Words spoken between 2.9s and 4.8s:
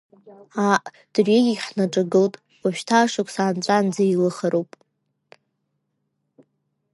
ашықәс аанҵәаанӡа еилыхароуп…